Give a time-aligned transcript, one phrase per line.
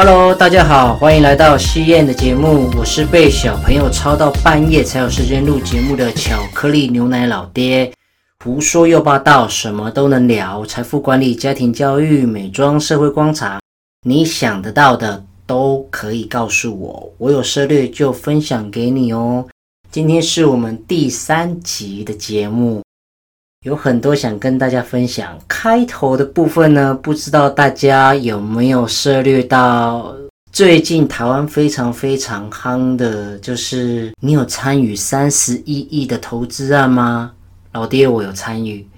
[0.00, 2.70] Hello，大家好，欢迎来到西燕的节目。
[2.78, 7.92] 我是被小朋友抄到半夜才有时间录节目的巧克力牛奶老爹，
[8.44, 10.64] 胡说又霸道，什么都能聊。
[10.66, 13.58] 财富管理、家庭教育、美妆、社会观察，
[14.06, 19.44] 你想得到的都可以告诉我，我有策略就分享给你哦。
[19.90, 22.80] 今天是我们第三集的节目。
[23.68, 25.38] 有很多想跟大家分享。
[25.46, 30.16] 开头的部分呢，不知道大家有没有涉猎到
[30.50, 37.32] 最近台湾非常非常夯的，就是你有参与三十一亿的投资案吗？
[37.72, 38.88] 老爹，我有参与，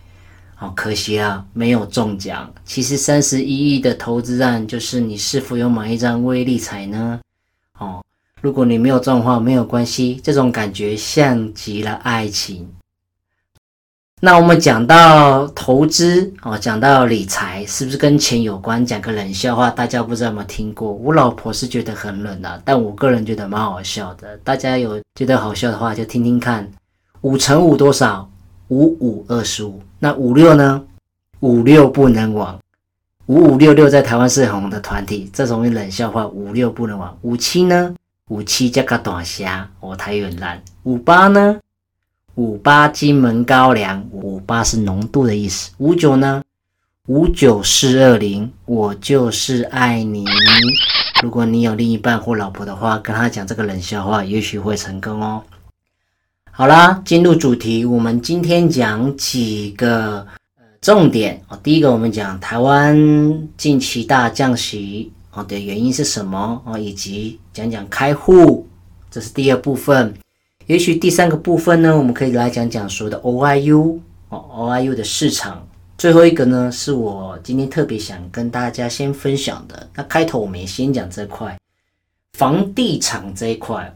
[0.55, 2.49] 好可惜啊，没有中奖。
[2.65, 7.19] 其实三十一亿的投资案，就是你是否有买一张微利彩呢？
[7.81, 8.01] 哦，
[8.41, 12.69] 如果你没有中的话，没有关系，这种感觉像极了爱情。
[14.23, 18.85] 那我们讲到投资哦，讲到理财，是不是跟钱有关？
[18.85, 20.93] 讲个冷笑话，大家不知道有没有听过？
[20.93, 24.37] 我老婆是觉得很冷啊，但我个人觉得蛮好笑的。
[24.45, 26.71] 大家有觉得好笑的话，就听听看。
[27.23, 28.29] 五乘五多少？
[28.69, 29.81] 五五二十五。
[29.99, 30.83] 那五六呢？
[31.41, 32.59] 五六不能忘。
[33.25, 37.17] 五五六六在台湾是很红的团体，这种冷笑话五六不能忘。
[37.23, 37.95] 五七呢？
[38.29, 40.63] 五七加个短虾，我太远烂。
[40.83, 41.59] 五八呢？
[42.37, 45.71] 五八金门高粱，五八是浓度的意思。
[45.79, 46.43] 五九呢？
[47.07, 50.25] 五九四二零，我就是爱你。
[51.23, 55.43] 如果你有另一半或老婆的话，跟他讲这个冷笑话，也许会成功哦。
[56.53, 60.27] 好啦，进入主题，我们今天讲几个
[60.81, 61.59] 重点哦。
[61.63, 62.97] 第一个，我们讲台湾
[63.57, 68.69] 近期大降息哦的原因是什么哦，以及讲讲开户，
[69.11, 70.15] 这是第二部分。
[70.71, 73.99] 也许第三个部分呢，我们可以来讲讲说的 OIU
[74.29, 75.67] 哦，OIU 的市场。
[75.99, 79.89] 最后一个呢，是我今天特别想跟大家先分享的。
[79.97, 81.59] 那开头我们也先讲这块
[82.35, 83.93] 房地产这一块。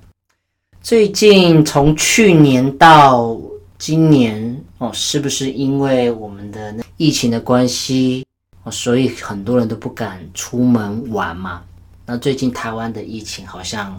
[0.83, 3.41] 最近从去年到
[3.79, 8.27] 今年哦，是不是因为我们的疫情的关系
[8.65, 11.63] 哦，所以很多人都不敢出门玩嘛？
[12.05, 13.97] 那最近台湾的疫情好像。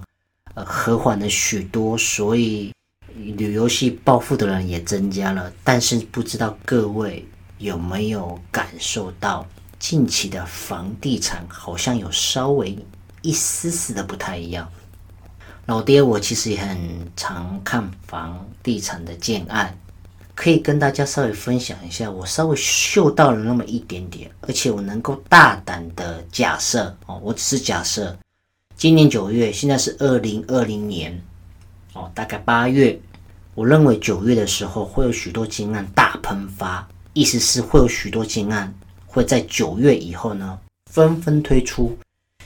[0.56, 2.74] 呃，和缓了许多，所以
[3.14, 5.52] 旅游系暴富的人也增加了。
[5.64, 7.28] 但是不知道各位
[7.58, 9.46] 有没有感受到，
[9.78, 12.78] 近期的房地产好像有稍微
[13.22, 14.70] 一丝丝的不太一样。
[15.66, 16.78] 老爹，我其实也很
[17.18, 19.78] 常看房地产的建案，
[20.36, 28.18] 可以跟大家稍微分享一下，我稍微嗅到了那么一点点，而且我能够大胆的假设哦，我只是假设。
[28.85, 31.19] 今年九月，现在是二零二零年，
[31.94, 32.96] 哦，大概八月，
[33.56, 38.72] 我认为九月的时候会有许多金案大喷发，意思是会有许多金案
[39.07, 40.59] 会在九月以后呢
[40.91, 41.97] 纷纷推出。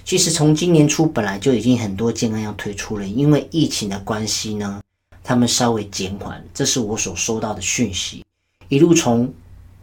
[0.06, 4.82] 其实从今年初本来就已经很多金案要推出了，因为疫情的关系呢，
[5.22, 8.24] 他们稍微减缓，这是我所收到的讯息，
[8.70, 9.30] 一路从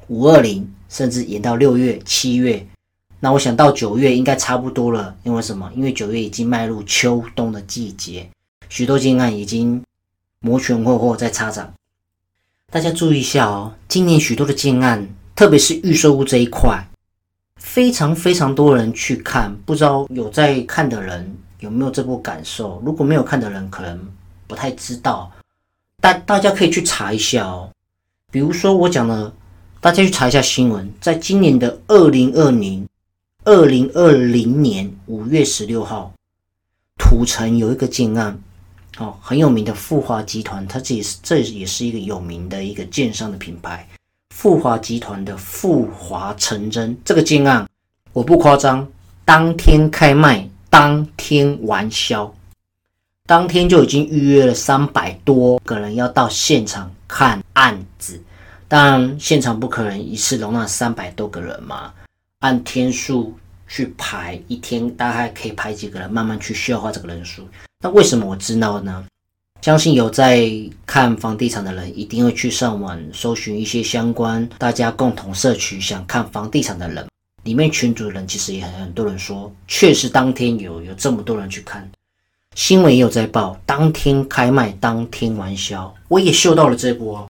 [0.09, 2.67] 五二零甚至延到六月、七月。
[3.19, 5.71] 那我想到九月应该差不多了，因为什么？
[5.75, 8.29] 因为九月已经迈入秋冬的季节，
[8.69, 9.83] 许多金案已经
[10.41, 11.73] 摩拳霍霍在插掌。
[12.71, 16.87] 大家注意一下哦，今年许多的建案，特别是预售屋这一块，
[17.57, 22.83] 非常非常多人去看，不知道有在看的人有没有这波感受？
[22.85, 23.99] 如果没有看的人，可能
[24.47, 25.33] 不太知道。
[26.03, 27.71] 大大家可以去查一下哦，
[28.31, 29.33] 比如说我讲的，
[29.81, 32.87] 大家去查一下新闻，在今年的二零二零。
[33.47, 36.13] 二零二零年五月十六号，
[36.99, 38.37] 土城有一个建案，
[38.99, 43.89] 哦，很有名的富华集团，它这也是这也是一个有名的一个建商的品牌，
[44.35, 47.65] 富华集团的富华城真这个建案，
[48.13, 48.85] 我不夸张，
[49.25, 52.35] 当天开卖，当天完销，
[53.27, 58.21] 当天就已经预约了三百多个人要到现场看案子，
[58.67, 61.93] 当然现场不可能一次容纳三百多个人嘛。
[62.47, 67.43] 按天数去排，一天大概可以排几个人，慢慢去消化这个人数。
[67.81, 69.05] 那为什么我知道呢？
[69.63, 70.49] 相信有在
[70.87, 77.05] 看房地产的人，一定会去上网搜寻一些相关大家共同社区想看房地产的人，
[77.43, 81.91] 里面群主人其实也很很多人说，确实当天有有这么多人去看，
[82.55, 87.29] 新闻也有在报，当天开卖，当天完销，我也嗅到了这波，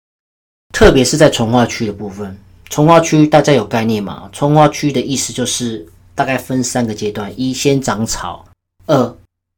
[0.73, 2.35] 特别是在从化区的部分。
[2.73, 4.31] 从化区大家有概念吗？
[4.33, 8.47] 从化区的意思就是大概分三个阶段：一先长草，
[8.87, 9.15] 二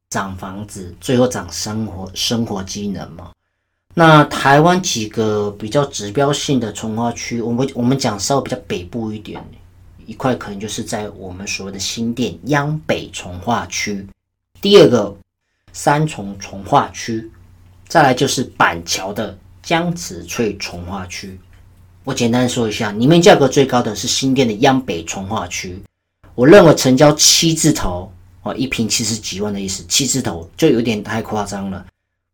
[0.09, 3.31] 长房子，最后长生活生活机能嘛。
[3.93, 9.41] 那台湾几个比较指标性的从化区，我们我们讲稍微比较北部一点，
[10.05, 14.05] 一块可能就是在我们所谓的新店央北从化区。
[14.59, 15.15] 第二个
[15.71, 17.31] 三重从化区，
[17.87, 21.39] 再来就是板桥的江子翠从化区。
[22.05, 25.81] 我简单说一下，里面价格最高的是新店的央北从化区。
[26.35, 28.11] 我认为成交七字头
[28.43, 31.83] 哦，一平七十几万的意思，七字头就有点太夸张了。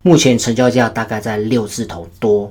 [0.03, 2.49] 目前成交价大概在六字头多，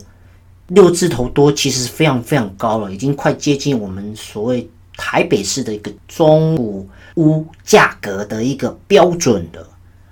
[0.68, 9.66] 六字头多其实非常非常高了，已经快接近我们所谓台北市的一个中古屋价格的一个标准的。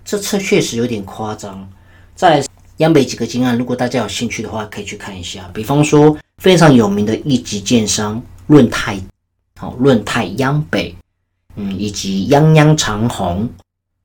[0.04, 1.66] 这次确实有点夸张。
[2.14, 2.44] 在
[2.78, 5.48] 央北几个金案，如果大家有兴趣的话，可以去看一下。
[5.54, 8.98] 比方说非常有名的一级建商润泰，
[9.56, 10.94] 好润泰央北。
[11.60, 13.48] 嗯，以及泱泱长虹，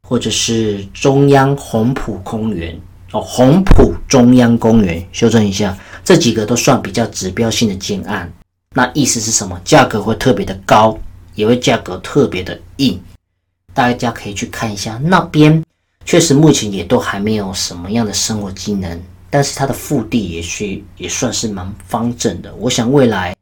[0.01, 2.75] 或者是中央红浦公园
[3.11, 8.33] 哦，红浦中央公园，修正一下，这几个都算比较指标性的建案。
[8.71, 9.61] 那意思是什么？
[9.63, 10.97] 价格会特别的高，
[11.35, 12.99] 也会价格特别的硬。
[13.71, 15.63] 大家可以去看一下，那边
[16.03, 18.99] 确实目前也都还没有什么样的生活机能，
[19.33, 22.53] 但是它的腹地也是也算是蛮方正的。
[22.53, 23.35] 我想未来。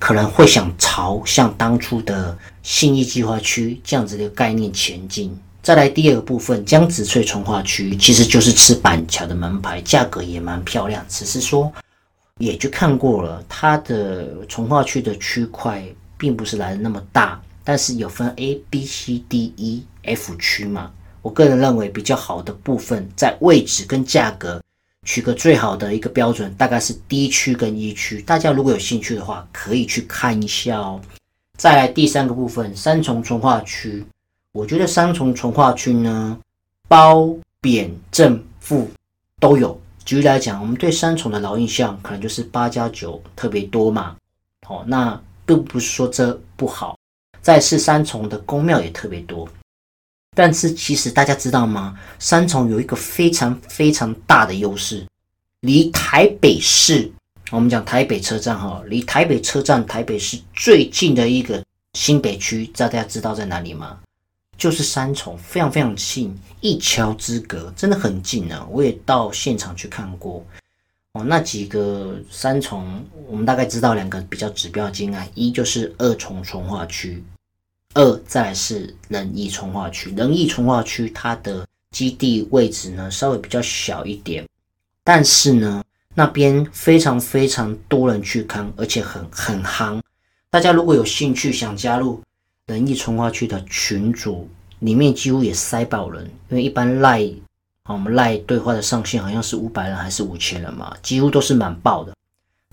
[0.00, 5.34] 可能会想朝像当初的信义计划区这样子的概念前进。
[5.62, 11.02] 再来第二个部分，江子翠从化区其实就是吃板桥的门牌，价格也蛮漂亮。
[11.08, 11.72] 只是说，
[12.38, 15.82] 也就看过了，它的从化区的区块
[16.18, 20.90] 并不是来的那么大，但是有分 A、B、C、D、E、F 区嘛。
[21.22, 24.60] 我个人认为比较好的部分在位置跟价格。
[25.04, 28.22] 取个最好的一个标准，大概是 D 区跟 E 区。
[28.22, 31.00] 大家如果有兴趣的话，可以去看一下哦。
[31.56, 34.04] 再来第三个部分，三重从化区。
[34.52, 36.38] 我觉得三重从化区呢，
[36.88, 37.28] 包
[37.60, 38.90] 贬正负
[39.38, 39.80] 都有。
[40.04, 44.16] 举例来讲，我们对三重的老印象，可能就是八加九特别多嘛。
[44.68, 46.98] 哦，那并不是说这不好。
[47.40, 49.48] 再是三重的宫庙也特别多。
[50.34, 51.96] 但是其实大家知道吗？
[52.18, 55.06] 三重有一个非常非常大的优势，
[55.60, 57.10] 离台北市，
[57.50, 63.98] 我们讲台北车站哈，离台北车站台北市最近的一个新北区，知道大家知道在哪里吗？
[64.56, 68.66] 就是三重，非常非常近，一桥之隔，真的很近啊！
[68.70, 70.44] 我也到现场去看过
[71.12, 71.24] 哦。
[71.24, 77.22] 那几个三重，我们大概知道两个比较指标金啊，一就是二重从化区。
[77.94, 84.44] 二再来是仁义从化区，仁义从化区它的基地位置呢稍微比较小一点，
[85.04, 85.82] 但是呢
[86.14, 90.00] 那边非常非常多人去看，而且很很夯。
[90.50, 92.20] 大家如果有兴趣想加入
[92.66, 94.48] 仁义从化区的群组，
[94.80, 97.22] 里面几乎也塞爆人，因为一般赖
[97.84, 102.12] 啊我们赖对话的上限好像是五百人还是五千人嘛，几乎都是满爆的。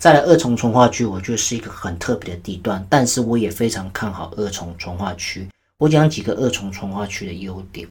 [0.01, 5.47] 再来二重从化区，我觉得是一个很特别的地段，但是我也非常看好二重从化区。
[5.77, 7.87] 我讲几个二重从化区的优点：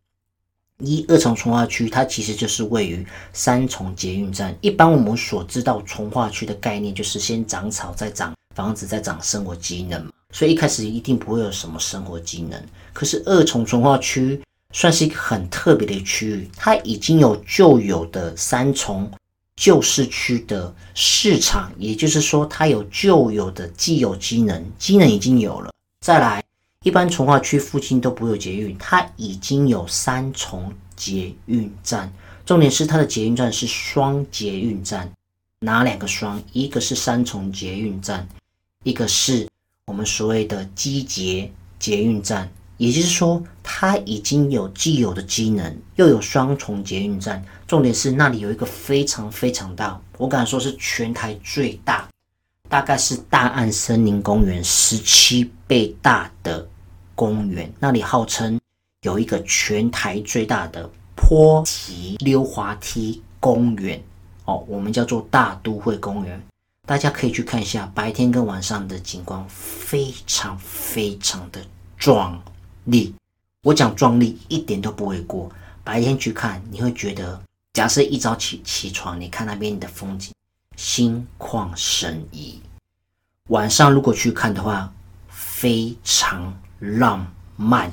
[0.79, 4.53] 一、二重从化区它其实就是位于三重捷运站。
[4.61, 12.61] 一般我们所知道从化区的概念就是先长草，再长房子，再长生活机能嘛，所以一开始一定不会有什么生活机能。
[12.93, 14.43] 可是二重从化区
[14.73, 19.09] 算是一个很特别的区域，它已经有旧有的三重。
[19.61, 25.71] 旧市区的市场，也就是说，它有旧有的既有机能，机能已经有了。
[26.01, 26.43] 再来，
[26.83, 32.11] 一般从化区附近都不会有捷运，它已经有三重捷运站。
[32.47, 35.13] 重点是它的捷运站是双捷运站，
[35.59, 36.43] 哪两个双？
[36.55, 38.27] 一个是三重捷运站，
[38.83, 39.47] 一个是
[39.85, 42.51] 我们所谓的机捷捷运站。
[42.79, 47.45] 也就是说，它已经有既有的机能，又有双重捷运站。
[47.71, 52.09] 重点是那里有一个非常非常大，我敢说是全台最大，
[52.69, 56.69] 大概是大安森林公园十七倍大的
[57.15, 57.73] 公园。
[57.79, 58.59] 那里号称
[59.03, 64.03] 有一个全台最大的坡体溜滑梯公园
[64.47, 66.43] 哦，我们叫做大都会公园。
[66.89, 71.61] 大家可以去看一下，白天跟晚上的景观非常非常的
[71.97, 72.43] 壮。
[72.87, 73.15] 丽，
[73.63, 75.49] 我讲壮丽一点都不为过。
[75.85, 77.41] 白天去看，你会觉得，
[77.73, 80.33] 假设一早起起床，你看那边的风景，
[80.77, 82.61] 心旷神怡。
[83.49, 84.93] 晚上如果去看的话，
[85.29, 87.93] 非常浪漫，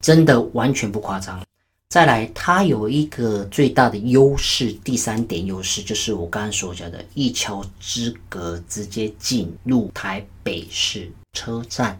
[0.00, 1.42] 真的完全不夸张。
[1.88, 11.98] 再来，它有一个最大的优势，第三点优势就是我刚刚所讲的，一桥之隔，直接进入台北市车站。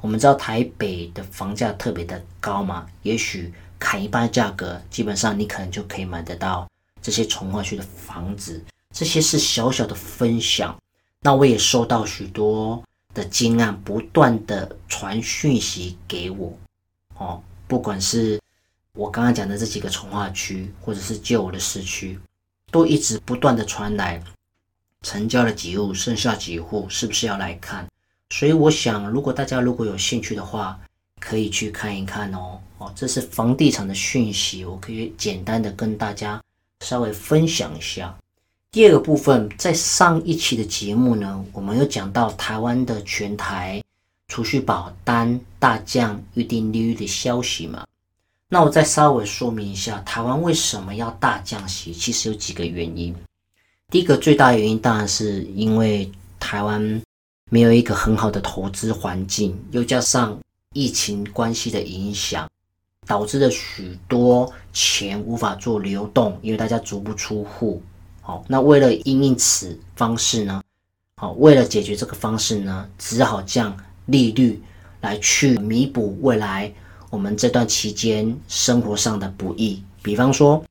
[0.00, 6.68] 我们知道台北的房价特别的高嘛，也许砍一半价格，基本上你可能就可以买得到
[7.02, 8.62] 这些从化区的房子。
[8.94, 10.76] 这些是小小的分享。
[11.20, 16.56] 那我也收到许多的金案不断的传讯息给我，
[17.16, 18.40] 哦，不管是
[18.94, 22.18] 我刚刚讲的这几个从化区，或者是旧的市区，
[22.70, 24.22] 都一直不断的传来，
[25.02, 27.86] 成交了几户，剩下几户，是不是要来看？
[28.30, 30.80] 所以我想，如果大家如果有兴趣的话，
[31.22, 32.58] 可以去看一看哦。
[32.78, 36.42] 哦，这是房地产的讯息，我可以简单的跟大家
[36.80, 38.12] 稍微分享一下。
[38.72, 43.80] 第二个部分，在上一期的节目呢，我们有讲到台湾的全台
[44.26, 47.86] 储蓄保单大降预定利率的消息嘛。
[48.48, 51.92] 那我再稍微说明一下，台湾为什么要大降息？
[51.92, 53.14] 其实有几个原因。
[53.90, 56.10] 第一个最大原因当然是因为
[56.40, 57.02] 台湾
[57.50, 60.36] 没有一个很好的投资环境，又加上
[60.72, 62.48] 疫情关系的影响，
[63.06, 67.82] 导致了许多钱无法做流动，因为大家足不出户。
[68.20, 70.62] 好，那为了应应此方式呢？
[71.16, 73.76] 好，为了解决这个方式呢，只好降
[74.06, 74.62] 利率
[75.00, 76.72] 来去弥补未来
[77.10, 79.82] 我们这段期间生活上的不易。
[80.02, 80.64] 比方说，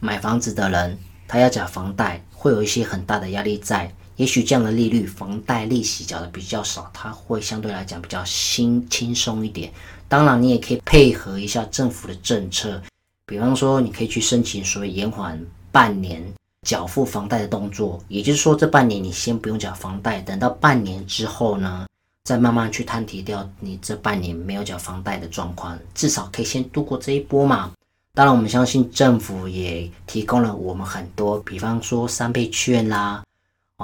[0.00, 0.98] 买房子的人
[1.28, 3.92] 他要缴房贷，会有一些很大的压力在。
[4.16, 9.72] 也许这样的利率，房贷利息缴的比较少，它会相对来讲比较轻轻松一点。
[10.08, 12.80] 当然，你也可以配合一下政府的政策，
[13.26, 15.40] 比方说，你可以去申请所谓延缓
[15.70, 16.22] 半年。
[16.64, 21.86] 缴付房贷的动作，也就是说，这半年你先不用缴房贷，等到半年之后呢，
[22.22, 27.72] 再慢慢去摊提掉你这半年没有缴房贷的状况，至少可以先度过这一波嘛。
[28.14, 33.24] 当然，我们相信政府也提供了我们很多，比方说三倍券啦，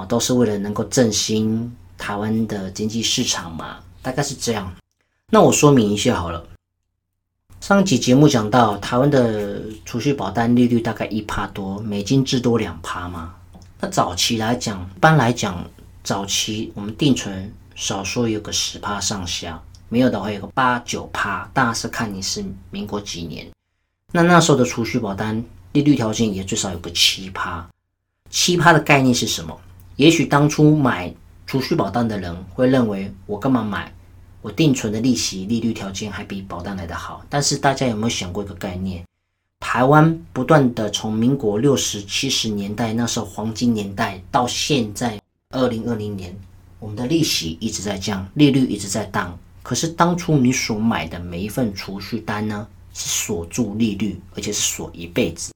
[0.05, 4.73] 都是为了能够振兴台湾的经济市场嘛，大概是这样。
[5.31, 6.45] 那我说明一下好了。
[7.61, 13.35] 上集节目讲到，台湾的储蓄保单利率大概一趴多，美金至多两趴嘛。
[13.81, 15.63] 那早期来讲，一般来讲，
[16.03, 23.45] 早期我们定存少说有个十趴上下，没有的话有个八九趴，大是看你是民国几年。
[24.11, 27.67] 那那时候的储蓄保单利率条件也最少有个七趴。
[28.29, 29.59] 七趴的概念是什么？
[29.99, 31.13] 也许当初买
[31.45, 33.91] 储蓄保单的人会认为，我干嘛买？
[34.41, 39.03] 我定存的利息利率条件还比保单来的好，但是大家有没有想过一个概念？
[39.59, 46.33] 台湾不断的从民国六十七十年代那时候黄金年代到现在二零二零年，
[46.79, 49.37] 我们的利息一直在降，利率一直在降。
[49.61, 55.51] 可是当初你所买的每一份储蓄单呢，是锁住利率，而且是锁一辈子。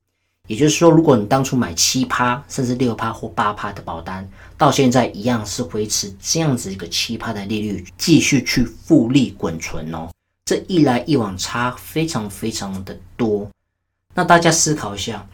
[0.50, 10.10] 也就是说，如果你当初买七趴，甚至六趴或八趴的保单，到现在一样是维持这样子一个七趴的利率，继续去复利滚存哦。
[10.44, 13.50] 这一来一往差非常非常的多。
[14.14, 15.26] 那大家思考一下，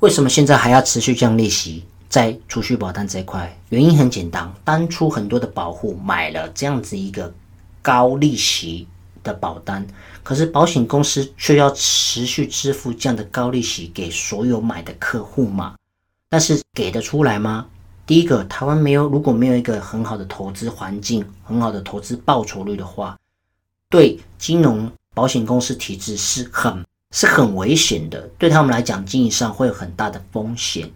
[0.00, 3.58] 为什么现在还要持续降利息在储蓄保单这一块？
[3.70, 7.32] 原因很简单，当初很多的保户买了这样子一个
[7.80, 8.86] 高利息。
[9.22, 9.84] 的保单，
[10.26, 15.76] 可是保险公司却要持续支付这样的高利息给所有买的客户嘛？
[16.28, 17.68] 但是给得出来吗？
[18.04, 23.16] 第一个，台湾没有，如果没有一个很好的投资环境，很好的投资报酬率的话，
[23.88, 30.90] 对金融保险公司体制是很是很危险的，对他们来讲经营上会有很大的风险。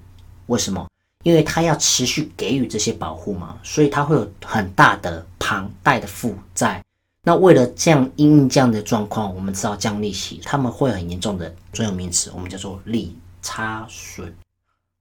[0.47, 0.85] 为什么？
[1.23, 6.83] 因为他要持续给予这些保护嘛，所以他会有很大的庞大的负债。
[7.31, 14.35] 那为了这样因这样的状况，我们知道降利息，他们会很严重的专有名词，我们叫做利差损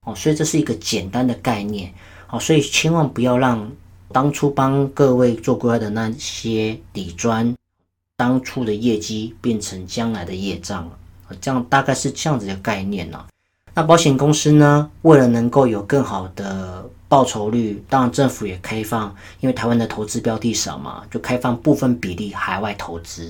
[0.06, 0.14] 哦。
[0.14, 1.92] 所以这是一个简单的概念
[2.30, 3.68] 哦，所以千万不要让
[4.12, 7.56] 当初帮各位做规划的那些底砖，
[8.16, 10.88] 当初的业绩变成将来的业障
[11.42, 13.26] 这样大概是这样子的概念呢。
[13.74, 23.30] 那保险公司呢，为了能够有更好的报酬率，当然政府也开放，因为台湾的投资标的少嘛，就开放部分比例海外投资。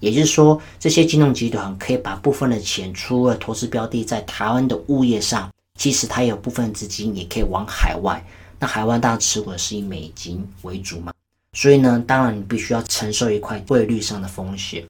[0.00, 5.48] 也就是说，这些金融集团可以把部分的钱出了投资标的，在台湾的物业上，
[5.78, 8.22] 其实它有部分资金也可以往海外。
[8.58, 11.12] 那海外当然持股的是以美金为主嘛，
[11.52, 14.84] 所以呢，当然你必须要承受一块汇率上的风险。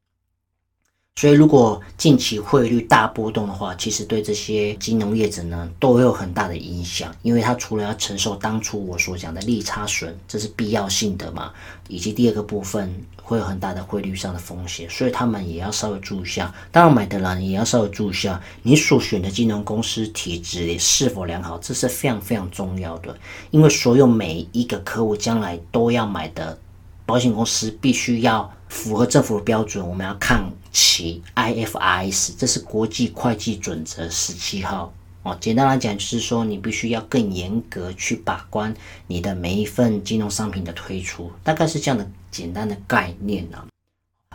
[1.17, 7.15] 所以，如果近期汇率大波动的话，其实对这些金融业者呢，都会有很大的影响。
[7.21, 11.53] 因为它除了要承受当初我所讲的利差损，这是必要性的嘛，
[11.87, 12.93] 以及第二个部分
[13.23, 16.53] 会有很大的汇率上的风险，所以他们也要稍微注意一下。
[16.73, 23.15] 当然，买的人也要稍微注意一下，你所选的金融公司体质是否良好，这是非常非常重要的。
[23.51, 26.59] 因为所有每一个客户将来都要买的
[27.05, 30.51] 保险公司，必须要符合政府的标准，我们要看。
[30.73, 35.37] 其 IFRS，这是国际会计准则十七号哦。
[35.41, 38.75] 简单来讲，就是说你必须要更严格去把关
[39.07, 43.67] 你的每一份金融商品的推出，大概是这样的简单的概念啊。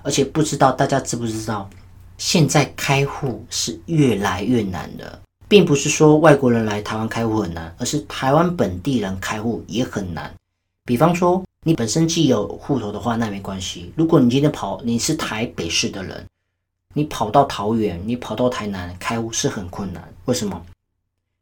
[0.03, 1.69] 而且不知道大家知不知道，
[2.17, 10.31] 现在开户是越来越难的，并不是说外国人来台湾开户很难，而是台湾本地人开户也很难。
[10.85, 13.91] 比方说，你本身既有户头的话，那没关系。
[13.95, 16.25] 如果你今天跑，你是台北市的人，
[16.93, 20.07] 你跑到桃园，你跑到台南开户是很困难。
[20.25, 20.65] 为什么？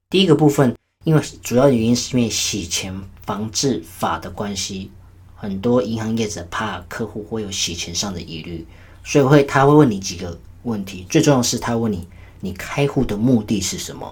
[0.10, 4.92] 第一个部分，因为主要原因是因为洗钱防治法的关系。
[5.36, 8.66] 很多银行业者怕客户会有洗钱上的疑虑，
[9.04, 11.06] 所以会他会问你几个问题。
[11.10, 12.08] 最重要的是，他问你
[12.40, 14.12] 你开户的目的是什么？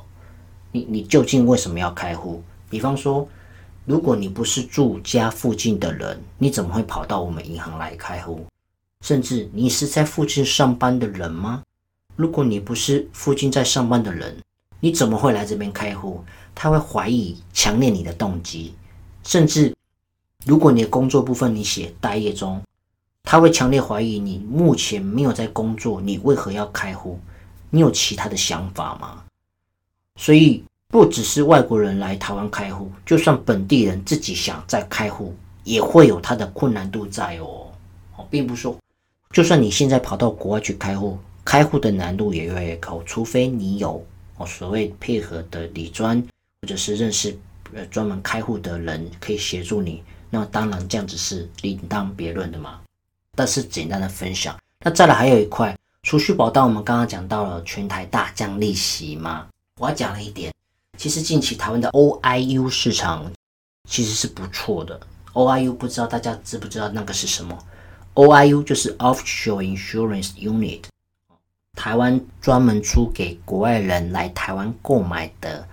[0.71, 2.43] 你你究竟为什么要开户？
[2.69, 3.27] 比方说，
[3.85, 8.45] 如果你不是住家附近的人，你怎么会跑到我们银行来开户？
[9.01, 11.61] 甚至你是在附近上班的人吗？
[12.15, 14.37] 如果你不是附近在上班的人，
[14.79, 16.23] 你怎么会来这边开户？
[16.55, 18.73] 他会怀疑强烈你的动机，
[19.23, 19.75] 甚至。
[20.45, 22.61] 如果你的工作部分你写待业中，
[23.23, 27.17] 他会强烈怀疑你目前没有在工作，你为何要开户？
[27.69, 29.23] 你有其他的想法吗？
[30.17, 30.63] 所以
[30.93, 37.65] 不只是外国人来台湾开户，就算本地人自己想再开户，也会有他的困难度在哦。
[38.15, 38.77] 哦，并不说，
[39.31, 44.05] 就算你现在跑到国外去开户，开户的难度也越来越高，除非你有
[44.37, 46.21] 哦所谓配合的理专，
[46.61, 47.35] 或者是认识
[47.73, 50.03] 呃专门开户的人可以协助你。
[50.29, 52.79] 那当然，这样子是另当别论的嘛。
[53.35, 59.47] 但是简单的分享，那再来还有一块储蓄保单，我们刚刚讲到了全台大降利息嘛。
[59.79, 60.53] 我要讲了一点，
[60.97, 63.31] 其实近期台湾的 OIU 市场
[63.89, 64.99] 其实是不错的。
[65.33, 67.57] OIU 不知道大家知不知道那个是什么
[68.13, 70.83] ？OIU 就是 Offshore Insurance Unit，
[71.73, 75.67] 台湾专门出给国外人来台湾购买的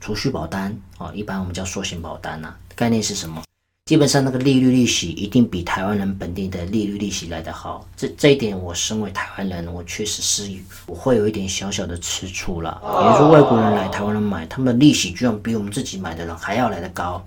[0.00, 2.54] 储蓄保单哦，一般我们叫缩型保单呐。
[2.76, 3.42] 概念是什么？
[3.90, 10.48] 基本上那个利率利息一定比台湾人本地的利率利息来得好，这这一点我身为台湾人，我确实是
[10.86, 12.80] 我会有一点小小的吃醋了。
[12.80, 17.20] 比如说外国人来台湾人买，他们的利息居然比我们自己买的人还要来得高，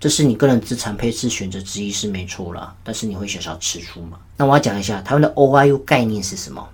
[0.00, 4.18] 这是你个人资产配置选择之一是没错啦，但是你会小小吃醋吗？
[4.36, 6.68] 那我要讲一下台湾的 OIU 概念是什么？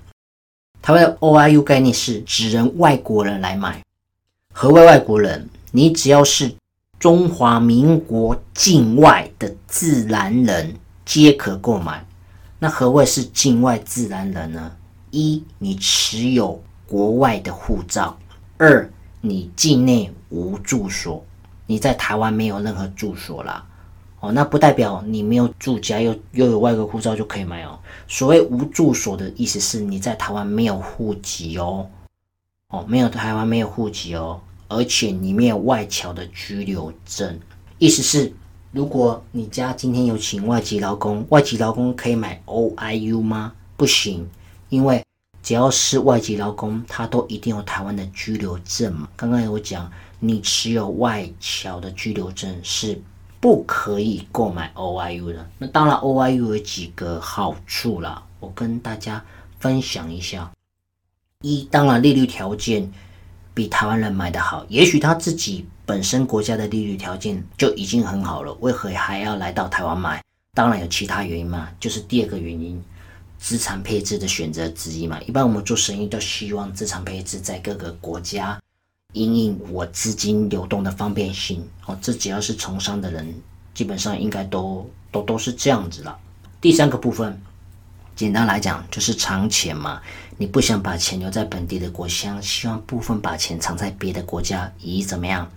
[0.80, 3.84] 台湾的 OIU 概念是指人外国人来买，
[4.54, 5.46] 何谓外国人？
[5.72, 6.50] 你只要是。
[7.06, 12.04] 中华民国境外的自然人皆可购买。
[12.58, 14.72] 那何谓是境外自然人呢？
[15.12, 18.12] 一，你持有国外的护照；
[18.56, 18.90] 二，
[19.20, 21.24] 你境内无住所，
[21.68, 23.64] 你在台湾没有任何住所啦。
[24.18, 27.78] 哦，那不代表你没有住家又又有外国护照就可以买哦。
[28.08, 31.88] 所谓无住所的意思是你在台湾没有户籍哦。
[32.70, 34.40] 哦，没有台湾没有户籍哦。
[34.68, 37.38] 而且里面有外侨的居留证，
[37.78, 38.32] 意思是，
[38.72, 43.52] 如果你家今天有请外籍劳工，外籍劳工可以买 OIU 吗？
[43.76, 44.28] 不行，
[44.68, 45.04] 因为
[45.42, 49.06] 只要是外籍劳工，他都一定有台湾的居留证。
[49.14, 53.00] 刚刚有讲，你持有外侨的居留证是
[53.38, 55.48] 不可以购买 OIU 的。
[55.58, 59.24] 那当然，OIU 有几个好处啦，我跟大家
[59.60, 60.50] 分享一下。
[61.42, 62.90] 一，当然利率条件。
[63.56, 70.22] 比台湾人买的好，也许他自己本身国家的利率条件就已经很好了，为何还要来到台湾买？
[70.52, 72.78] 当然有其他原因嘛，就是第二个原因，
[73.38, 75.18] 资产配置的选择之一嘛。
[75.22, 78.60] 一般我们做生意都希望资产配置在各个国家，
[79.14, 81.66] 因应我资金流动的方便性。
[81.86, 83.34] 哦，这只要是从商的人，
[83.72, 86.14] 基本上应该都都都是这样子了。
[86.60, 87.40] 第三个部分。
[88.14, 90.00] 简单来讲，就是藏钱嘛。
[90.38, 95.50] 你不想把钱留在本地的国乡，希望部分把钱藏在别的国家，咦，怎么样？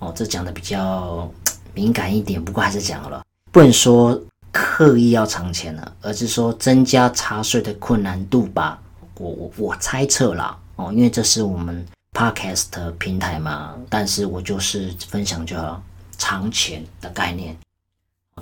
[0.00, 1.30] 哦，这讲的比较
[1.74, 8.80] 敏感一点，不过还是讲了，不能说刻意要藏钱了，而是说增加查税的困难度吧。
[9.16, 15.82] 我我我猜测啦，哦，因为这是我们 podcast 平台嘛，但是我就是分享就好，
[16.16, 17.56] 藏钱的概念。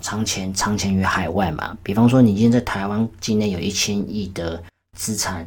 [0.02, 4.62] 藏钱藏钱于海外嘛，比方说你今天在台湾境内有一千亿的
[4.92, 5.46] 资产，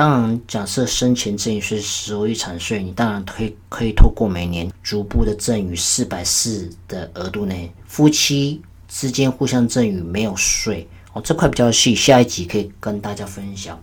[0.00, 13.78] 当然假设生前赠与税收遗产税，你当然可以可以透过每年逐步的赠与四百四的额度内，夫妻之间互相赠与没有税哦，这块比较细，下一集可以跟大家分享。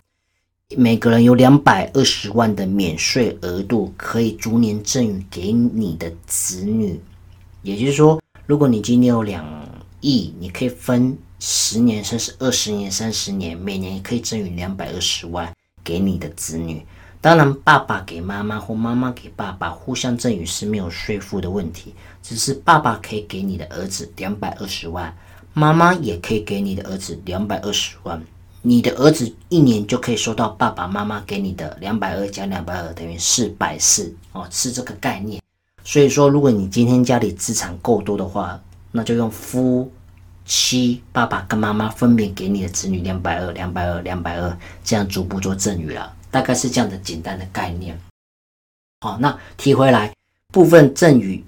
[0.75, 6.99] 每个人有两百二十万的免税额度，可以逐年赠与给你的子女，
[7.61, 9.45] 也就是说，如果你今天有两。
[10.01, 15.51] 亿，你可以分十年，甚至二十年、三十年，每年可以赠与两百二十万
[15.87, 16.85] 给你的子女。
[17.21, 25.15] 当然，爸爸给妈妈或妈妈给爸爸互相赠与是没有税负的问题，只是爸爸可以给你的儿子两百二十万，
[25.53, 28.21] 妈妈也可以给你的儿子两百二十万。
[28.61, 35.41] 你的儿子一年就可以收到爸爸妈妈给你的两百二加两百二等于四百四哦，是这个概念。
[35.83, 38.59] 所以说，如果你今天家里资产够多的话，
[38.91, 39.89] 那就用夫
[40.47, 47.99] 七爸爸跟妈妈分别给你的子女两百二、两百二、两百二，这样逐步做赠与了，大概是这样的简单的概念。
[49.01, 50.11] 好，那提回来
[50.51, 51.43] 部分赠与。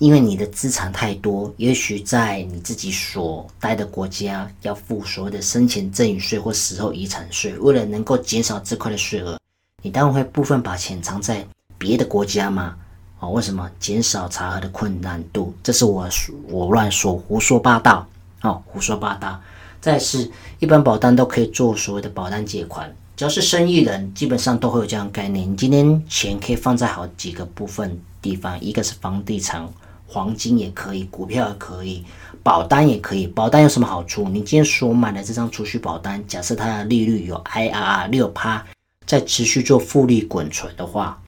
[0.00, 9.38] 因为你的资产太多，也许在你自己所待的国家要付所谓的生前赠与税或死后遗产税，为了能够减少这块的税额，
[9.82, 12.74] 你当然会部分把钱藏在别的国家嘛？
[13.18, 15.52] 哦，为什么减少查核的困难度？
[15.62, 16.08] 这是我
[16.48, 18.08] 我乱说胡说八道
[18.42, 19.40] 哦，胡说八道。
[19.80, 25.50] 再是，一般保单都可以做所谓的保单借款，只要是生意人，基本上都会有这样概念。
[25.50, 29.68] 你今天钱可以放在好几个部分地方，一个是房地产。
[30.12, 32.04] 黄金也可以，股票也可以，
[32.42, 33.28] 保单也可以。
[33.28, 34.28] 保单有什么好处？
[34.28, 38.66] 你今天所买的这张储蓄保单，假设它的利率有 IRR 六趴，
[39.06, 41.22] 在持续做复利滚存的话，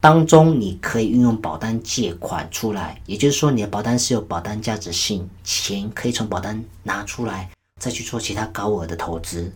[0.00, 9.52] 当中你可以运用保单借款出来，也就是说你的保单是有保单价值性，钱可以从保单拿出来，再去做其他高额的投资。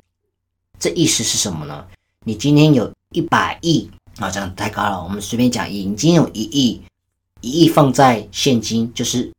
[0.81, 1.87] 这意思是什么呢？
[2.25, 6.83] 你今天有一百亿啊，这样太高了，我们随便讲亿，你今天有一亿。
[7.41, 9.33] 一亿放在现金，就是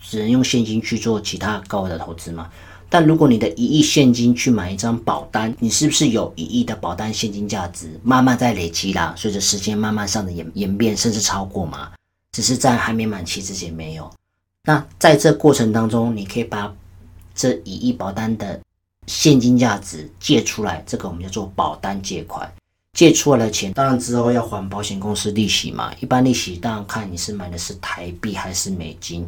[0.00, 2.50] 只能用现金去做其他高额的投资嘛。
[2.90, 9.14] 但如果你的一亿现金去买一张保单，你是不是有一亿的保单现金价值慢慢在累积啦？
[9.16, 11.90] 随着时间慢慢上的演演变，甚至超过嘛？
[12.32, 14.10] 只是在还没满期之前没有。
[14.64, 16.74] 那在这过程当中，你可以把
[17.34, 18.60] 这一亿保单的
[19.06, 22.50] 现金价值借出来，这个我们叫做保单借款。
[22.94, 25.92] 借出来的钱，当然之后要还保险公司利息嘛。
[26.00, 29.24] 一般利息当然看你是买的是台币还是美金，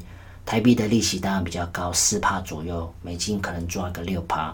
[0.51, 4.53] 台币的利息当然比较高，四趴左右，美金可能赚个六趴。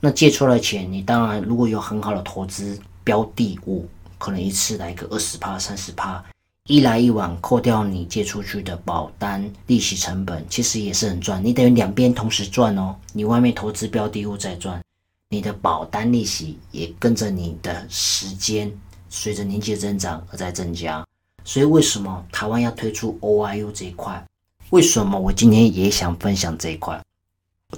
[0.00, 6.24] 那借出来的钱，你当然如果有很好的投资标的物，可能一次来个二十趴、三十趴，
[6.66, 11.44] 一来一往扣掉你借出去的保单利息成本，其实也是很赚。
[11.44, 14.80] 你等于两边同时赚哦，你外面投资标的物在赚。
[15.28, 18.72] 你的保单利息也跟着你的时间，
[19.10, 21.06] 随着年纪增长而在增加。
[21.44, 24.24] 所以为什么台湾要推出 OIU 这一块？
[24.70, 27.00] 为什么我今天也想分享这一块？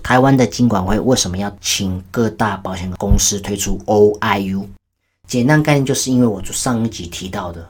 [0.03, 4.67] 台湾的金管会为什么要请各大保险公司推出 OIU？
[5.27, 7.69] 简单概念就是因为我做上一集提到的，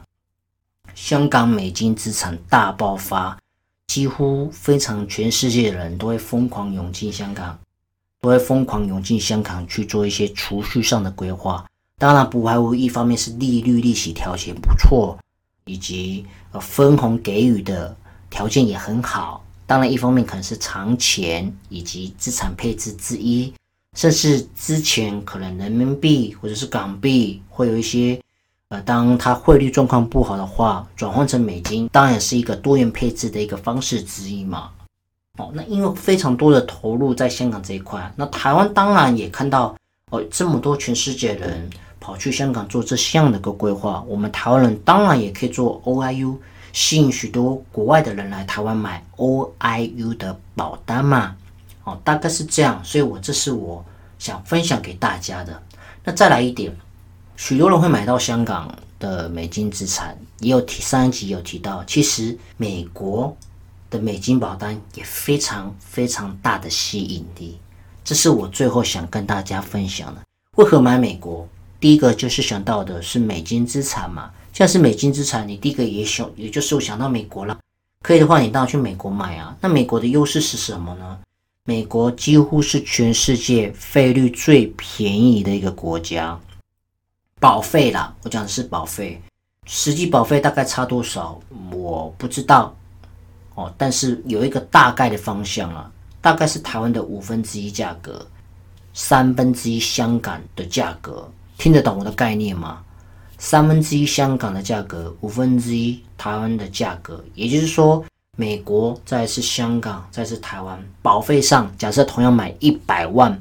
[0.93, 3.37] 香港美金资产大爆发，
[3.87, 7.57] 几乎非常全世界的人都会疯狂涌进香港。
[8.19, 11.63] 都会疯狂涌进香港去做一些储蓄上的规划，
[11.99, 15.15] 当然不排除一方面是利率利息调节不错，
[15.65, 17.95] 以及呃分红给予的
[18.29, 19.43] 条件也很好。
[19.65, 23.53] 当然一方面可能是长钱以及资产配置之一，
[23.95, 28.19] 甚至之前可能人民币或者是港币会有一些
[28.69, 34.69] 呃，当它汇率状况不好的话，转换成美金，当然是一个多元配置的一个方式之一嘛。
[35.37, 39.75] 哦，那因为非常多的投入在香港这一块，那台湾当然也看到
[40.11, 46.35] 哦，这么多全世界人跑去香港做这项的个规划，我们台湾人当然也可以做 OIU，
[46.73, 51.35] 吸引许多国外的人来台湾买 OIU 的保单嘛。
[51.83, 53.83] 哦，大概是这样，所以我这是我
[54.19, 55.61] 想分享给大家的。
[56.03, 56.75] 那再来一点，
[57.35, 63.35] 许多人会买到香港的美金资产，也有提上一集有提到，其实美国。
[63.89, 67.57] 的美金保单也非常非常大的吸引力，
[68.03, 70.21] 这是我最后想跟大家分享的。
[70.57, 71.47] 为何买美国？
[71.79, 77.57] 第一个就是想到的是美金资产嘛，像是美金资产，你第一个也想，也就是我想到美国了。
[78.01, 79.55] 可以的话，你当然去美国买啊。
[79.61, 81.17] 那美国的优势是什么呢？
[81.63, 86.39] 美国几乎是全世界费率最便宜的一个国家，
[87.39, 89.21] 保费啦，我讲的是保费，
[89.65, 91.37] 实际保费大概差多少，
[91.71, 92.73] 我不知道。
[93.55, 98.25] 哦，但是有一个大概的方向啊，大概是台湾的五分之一价格，
[98.93, 102.83] 三分之一香港的价格，听得懂我的概念吗？
[103.37, 108.03] 三分之一香港的价格，五分之一台湾的价格，也就是说，
[108.35, 113.39] 美国再是香港，再是台湾，保费上，假设同样买一百万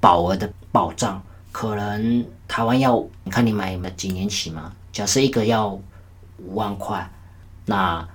[0.00, 4.72] 保额的保障，可能台湾要，你看你买几年期嘛？
[4.92, 5.68] 假设一个要
[6.38, 7.10] 五万块，
[7.64, 8.06] 那。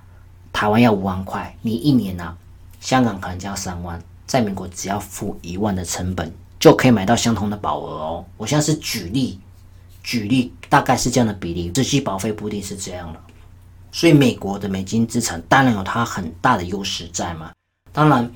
[0.52, 2.36] 台湾要五万块，你一年呢？
[2.78, 6.30] 香港可能就要三万，在美国只要付一万的成本
[6.62, 8.24] 就可以买到相同的保额哦。
[8.36, 9.36] 我现在是举例，
[10.04, 13.18] 举例大概是这样的比例，实际保费不一定是这样的。
[13.90, 17.50] 所以美国的美金资产当然有它很大的优势在嘛。
[17.90, 18.30] 当然，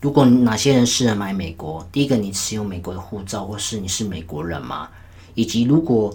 [0.00, 4.88] 如果哪些人适合买美国，第一个你持有美国的护照，或是你是美国人嘛，
[5.34, 6.12] 以及如果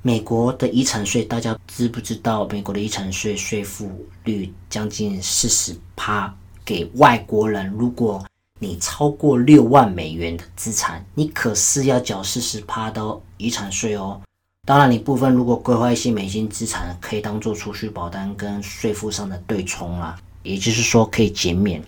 [0.00, 2.48] 美国的遗产税，大家知不知道？
[2.48, 8.24] 美国的遗产税税负率将近四十趴，给外国人，如果
[8.62, 14.20] 你超过六万美元的资产，你可是要缴四十趴的遗产税哦。
[14.64, 21.82] 当然，你部分如果规划一些美金资产，可以当做储蓄保单跟税负上的对冲啦，也就是说可以减免。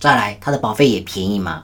[0.00, 1.62] 再来，它的保费也便宜嘛。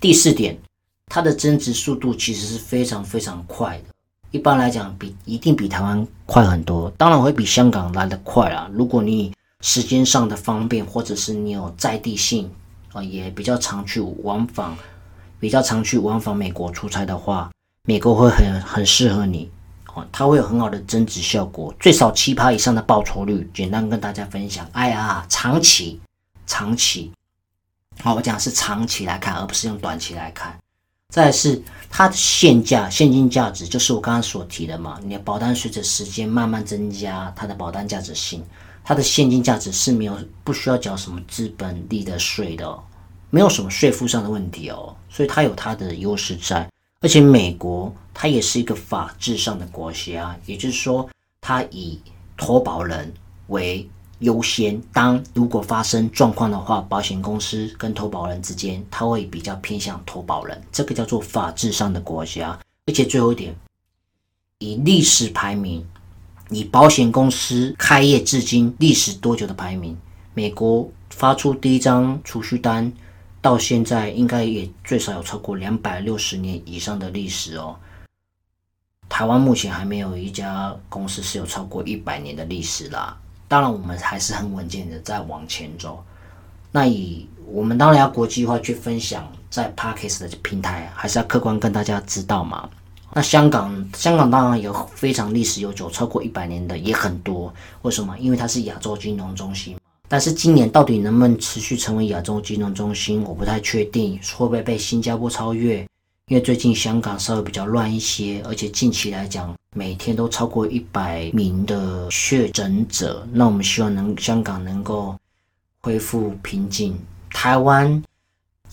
[0.00, 0.58] 第四点，
[1.06, 3.84] 它的增值速度其实是非常非常快的，
[4.32, 8.68] 一般来讲比一定比台湾快很多，当然会比香港来的快啦。
[8.72, 12.50] 如果你时间上的方便，或者是你有在地性
[12.92, 14.76] 啊，也比较常去往返，
[15.38, 17.50] 比较常去往返美国出差的话，
[17.84, 19.50] 美国会很很适合你。
[20.12, 23.50] 它会有很好的增值效果，最少七趴以上的报酬率。
[23.52, 26.00] 简单跟大家分享，哎呀，长期，
[26.46, 27.12] 长期，
[28.00, 30.56] 好，我讲是长期来看，而不是用短期来看。
[31.12, 34.98] 再是它的现价现金价值，就是我刚刚所提的嘛。
[35.02, 38.42] 你的保单随着时间慢慢增加，它的保单价值性，
[38.82, 42.78] 它的现金价值是没有不需要缴什么资本利得税的，
[43.30, 46.68] 没有什么税负上的问题哦，所以它有它的优势在。
[47.02, 51.08] 而且美国它也是一个法治上的国家，也就是说，
[51.40, 51.98] 它以
[52.36, 53.10] 投保人
[53.46, 53.88] 为
[54.18, 54.78] 优先。
[54.92, 60.62] 当如果发生状况的话，保险公司跟投保人之间，它会比较偏向投保人。
[60.70, 62.58] 这个叫做法治上的国家。
[62.86, 63.56] 而且最后一点，
[64.58, 65.86] 以历史排名，
[66.50, 69.96] 以保险公司开业至今历史多久的排名，
[70.34, 72.92] 美国发出第一张储蓄单。
[73.42, 77.74] 到现在应该也最少有超过两百六十年以上的历史哦。
[79.08, 83.18] 台湾目前还没有一家公司是有超过一百年的历史啦。
[83.48, 86.04] 当然，我们还是很稳健的在往前走。
[86.70, 92.68] 那以我们当然要国际化去分享，在 Parkes 的平台，还是要客观跟大家知道嘛。
[93.12, 97.52] 那香港，香港当然有非常历史悠久，超过一百年的也很多。
[97.82, 98.16] 为什么？
[98.18, 99.76] 因为它是亚洲金融中心。
[100.06, 105.86] 但是今年到底能不能持续成为亚洲金融中心，我不太确定会不会被新加坡超越。
[106.26, 113.26] 因为最近香港稍微比较乱一些，而且近期来讲，每天都超过一百名的确诊者。
[113.32, 115.16] 那我们希望能香港能够
[115.80, 116.96] 恢复平静，
[117.30, 118.00] 台湾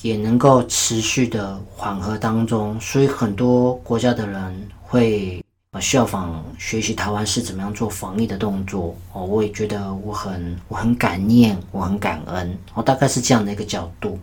[0.02, 2.80] 也能够持续的缓和当中。
[2.80, 5.44] 所以很多国家的人会。
[5.80, 14.18] 效仿学习台湾是怎么样做防疫的动作哦，我也觉得我很我很感念，我很感恩哦，大概是这样的一个角度。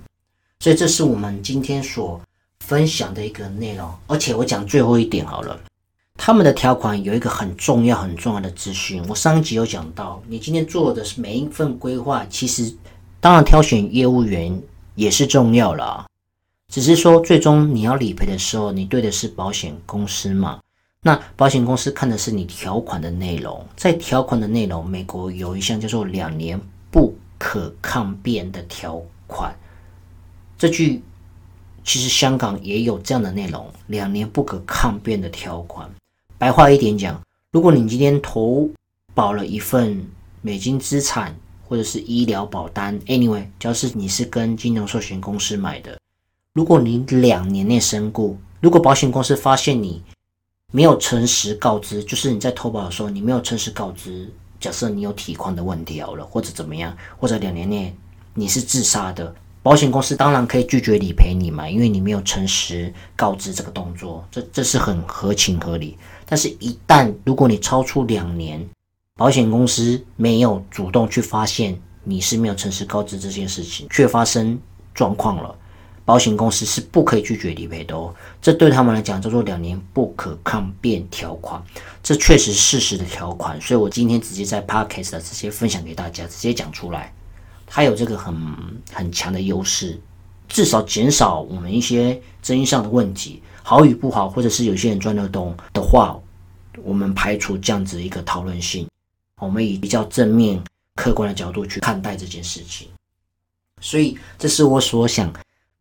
[0.58, 2.20] 所以这是我们今天所
[2.58, 3.88] 分享的一个内容。
[4.08, 5.56] 而且我讲最后一点好了，
[6.16, 9.00] 他们的条款有一个很重要很重要的资讯。
[9.08, 12.74] 我上一集有讲到，你今天做的是每一份规划，其实
[13.20, 14.60] 当然挑选业务员
[14.94, 16.07] 也是重要了，
[16.68, 20.61] 只是说最终你要理赔的时候，你对的是保险公司嘛？
[21.02, 29.54] 那保险公司看的是你条款的内容，在条款的内容，美国有一项叫做两年不可抗辩的条款。
[30.57, 31.02] 这句
[31.85, 35.90] 其实香港也有这样的内容，两年不可抗辩的条款。
[36.38, 38.70] 白话一点讲，如果你今天投
[39.12, 40.07] 保了一份
[40.40, 41.37] 美金资产
[41.74, 45.98] 或者是医疗保单，anyway，只要是你是跟金融寿险公司买的，
[46.52, 50.00] 如果你两年内身故，如果保险公司发现你
[50.72, 54.32] 没有诚实告知，就是你在投保的时候，你没有诚实告知。
[54.60, 57.92] 假设你有体况的问题好了，或者怎么样，或者两年内
[58.34, 65.98] 你是自杀的，保险公司当然可以拒绝理赔你嘛，因为你没有诚实告知这个动作，这这是很合情合理。
[66.24, 68.64] 但是，一旦如果你超出两年，
[69.16, 74.59] 保险公司没有主动去发现你是没有诚实告知这件事情，却发生
[74.92, 75.57] 状况了。
[76.05, 81.62] 保险公司是不可以拒绝理赔的哦，这对他们来讲叫做两年不可抗辩条款，
[82.03, 87.14] 这确实事实的条款，所以我今天直接在 podcast 直接分享给大家，直接讲出来，
[87.68, 88.37] 它有这个很
[88.92, 89.96] 很强的优势，
[90.48, 96.18] 至少减少我们一些争议上的问题，好与不好，或者是有些人钻漏洞的话，
[96.83, 98.87] 我们排除这样子一个讨论性，
[99.44, 100.62] 我们以比较正面、
[100.96, 102.88] 客观的角度去看待这件事情，
[103.80, 105.33] 所以这是我所想。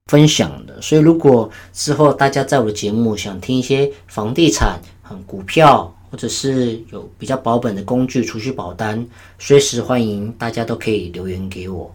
[0.08, 4.78] 分享的，所以如果之后大家在我的节目想听一些房地产、
[5.26, 9.08] 股票，或者是有比较保本的工具、储蓄保单，
[9.39, 11.89] 随时欢迎大家都可以留言给我。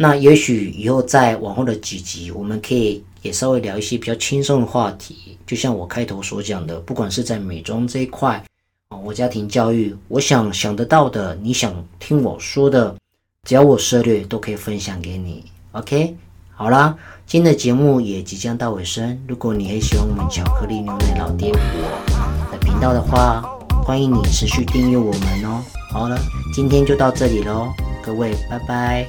[0.00, 8.44] 那也许以后在往后的几集，我们可以也稍微聊一些比较轻松的话题，就像我开头所讲的，不管是在美妆这一块，
[8.96, 12.94] 我家庭教育，我想想得到的，你想听我说的，
[13.46, 15.44] 只要我涉略，都可以分享给你。
[15.72, 16.16] OK，
[16.54, 16.96] 好啦，
[17.26, 19.18] 今天的节目也即将到尾声。
[19.28, 23.42] 如果你很喜欢我们巧克力牛奶老爹我的频道的话，
[23.84, 25.62] 欢迎你持续订阅我们哦。
[25.92, 26.18] 好了，
[26.54, 27.68] 今天就到这里喽，
[28.02, 29.06] 各位，拜拜。